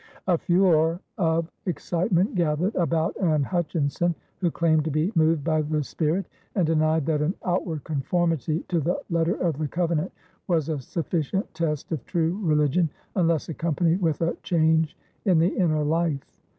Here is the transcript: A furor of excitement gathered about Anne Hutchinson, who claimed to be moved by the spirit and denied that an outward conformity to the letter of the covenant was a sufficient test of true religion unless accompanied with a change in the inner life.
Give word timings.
A 0.25 0.35
furor 0.35 0.99
of 1.19 1.51
excitement 1.67 2.33
gathered 2.33 2.73
about 2.73 3.15
Anne 3.21 3.43
Hutchinson, 3.43 4.15
who 4.39 4.49
claimed 4.49 4.83
to 4.85 4.89
be 4.89 5.11
moved 5.13 5.43
by 5.43 5.61
the 5.61 5.83
spirit 5.83 6.25
and 6.55 6.65
denied 6.65 7.05
that 7.05 7.21
an 7.21 7.35
outward 7.45 7.83
conformity 7.83 8.65
to 8.69 8.79
the 8.79 8.99
letter 9.11 9.35
of 9.35 9.59
the 9.59 9.67
covenant 9.67 10.11
was 10.47 10.69
a 10.69 10.79
sufficient 10.79 11.53
test 11.53 11.91
of 11.91 12.03
true 12.07 12.39
religion 12.41 12.89
unless 13.15 13.47
accompanied 13.47 14.01
with 14.01 14.21
a 14.21 14.33
change 14.41 14.97
in 15.25 15.37
the 15.37 15.49
inner 15.49 15.83
life. 15.83 16.25